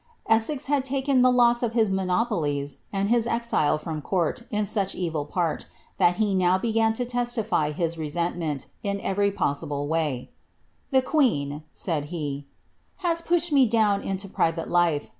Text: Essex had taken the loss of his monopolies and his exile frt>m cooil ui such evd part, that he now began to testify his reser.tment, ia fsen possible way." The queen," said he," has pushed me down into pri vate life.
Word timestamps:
Essex 0.27 0.65
had 0.65 0.83
taken 0.83 1.21
the 1.21 1.31
loss 1.31 1.61
of 1.61 1.73
his 1.73 1.91
monopolies 1.91 2.79
and 2.91 3.09
his 3.09 3.27
exile 3.27 3.77
frt>m 3.77 4.01
cooil 4.01 4.51
ui 4.51 4.65
such 4.65 4.95
evd 4.95 5.29
part, 5.29 5.67
that 5.99 6.15
he 6.15 6.33
now 6.33 6.57
began 6.57 6.91
to 6.93 7.05
testify 7.05 7.69
his 7.71 7.97
reser.tment, 7.97 8.65
ia 8.83 8.95
fsen 8.95 9.35
possible 9.35 9.87
way." 9.87 10.31
The 10.89 11.03
queen," 11.03 11.61
said 11.71 12.05
he," 12.05 12.47
has 13.05 13.21
pushed 13.21 13.51
me 13.51 13.67
down 13.67 14.01
into 14.01 14.27
pri 14.27 14.49
vate 14.49 14.69
life. 14.69 15.09